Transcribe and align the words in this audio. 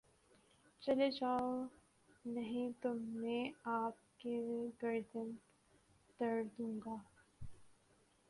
چلے 0.81 1.09
جاؤ 1.11 1.65
نہیں 2.25 2.71
تو 2.81 2.93
میں 2.93 3.43
آپ 3.63 4.19
کی 4.19 4.37
گردن 4.83 5.31
تڑ 6.19 6.41
دوں 6.57 6.79
گا 6.85 6.95